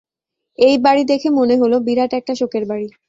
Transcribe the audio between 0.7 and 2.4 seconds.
বাড়ি দেখে মনে হল বিরাট একটা